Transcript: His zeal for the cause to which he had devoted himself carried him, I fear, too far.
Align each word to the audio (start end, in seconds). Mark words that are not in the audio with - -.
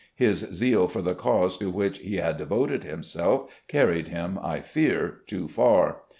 His 0.15 0.39
zeal 0.51 0.87
for 0.87 1.03
the 1.03 1.13
cause 1.13 1.59
to 1.59 1.69
which 1.69 1.99
he 1.99 2.15
had 2.15 2.35
devoted 2.37 2.83
himself 2.83 3.51
carried 3.67 4.07
him, 4.07 4.39
I 4.41 4.61
fear, 4.61 5.21
too 5.27 5.47
far. 5.47 5.97